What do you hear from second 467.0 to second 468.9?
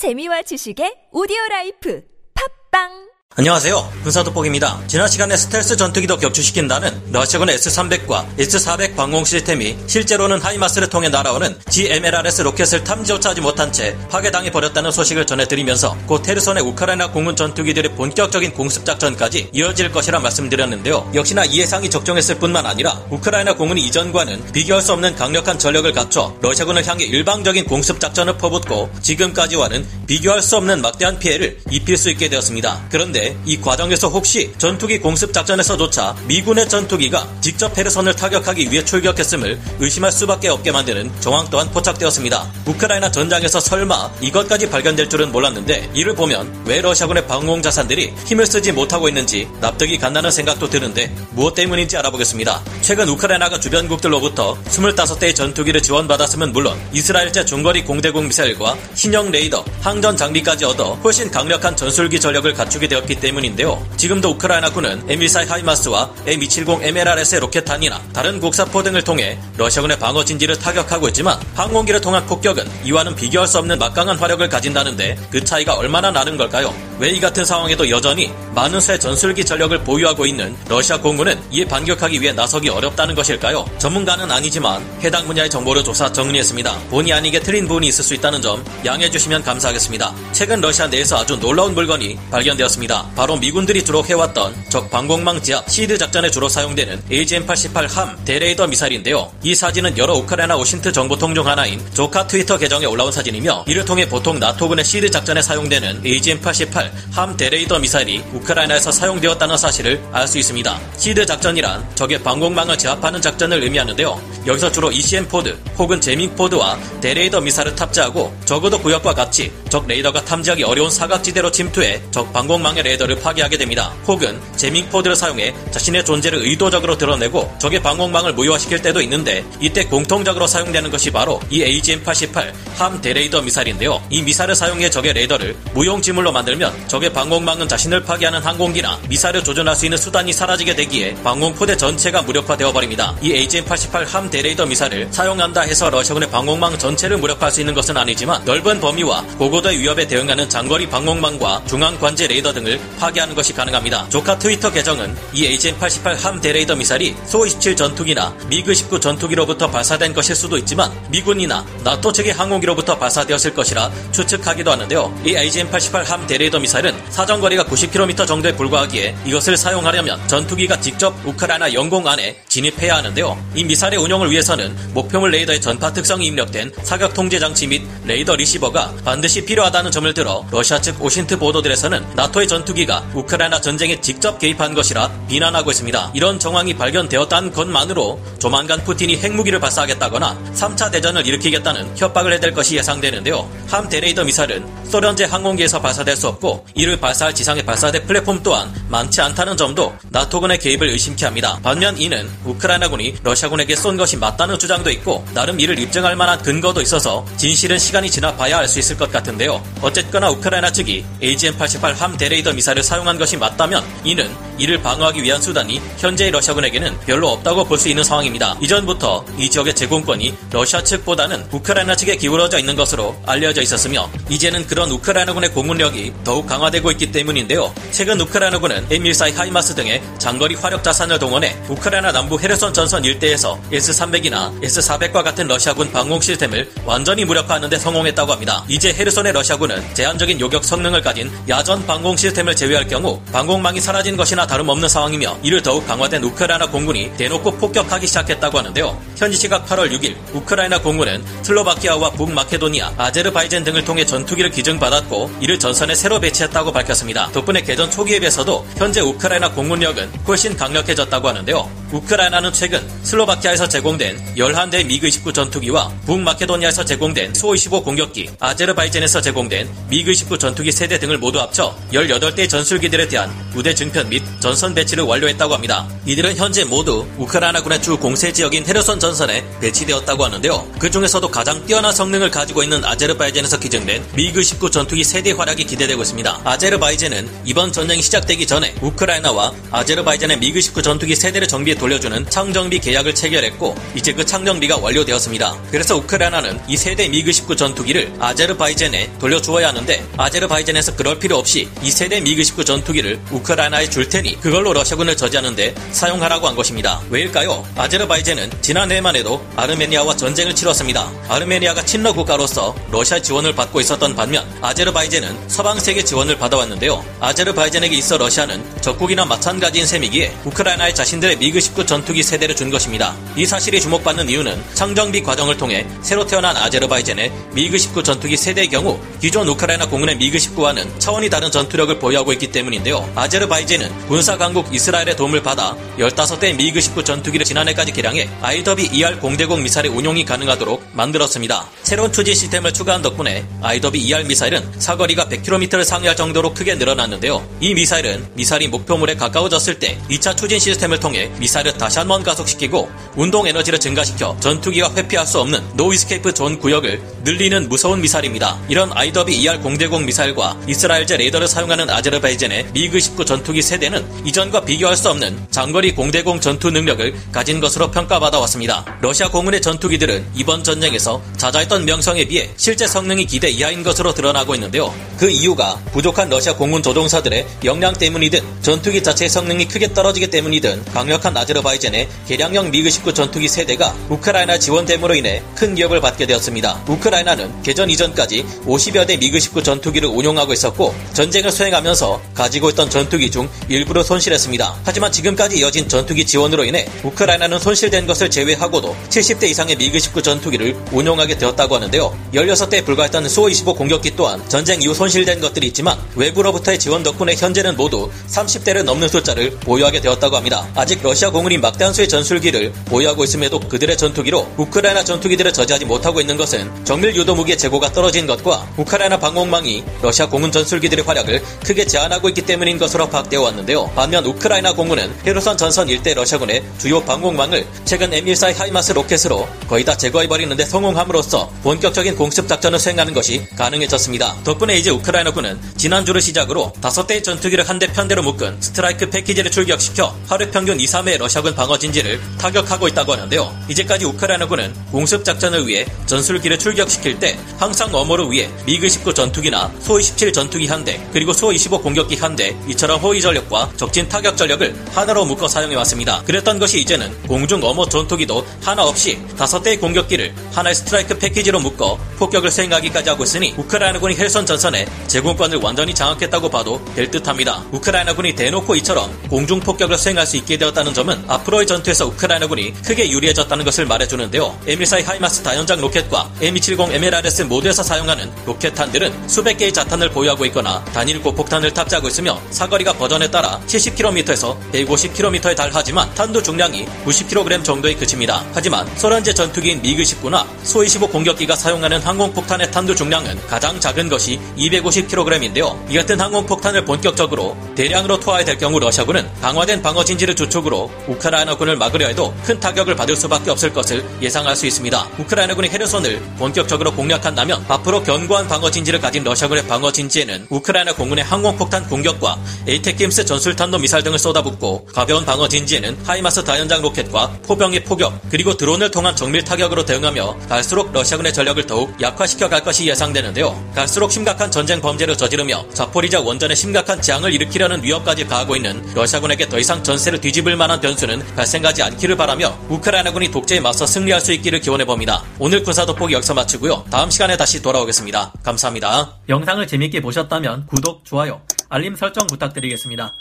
듯합니다. 우크라이나군이 대놓고